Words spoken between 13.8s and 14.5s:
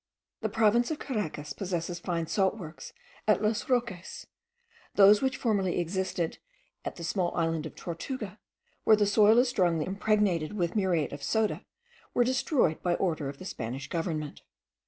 government.